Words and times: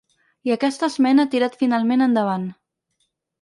I 0.49 0.53
aquesta 0.53 0.87
esmena 0.93 1.25
ha 1.27 1.31
tirat 1.35 1.59
finalment 1.59 2.05
endavant. 2.07 2.49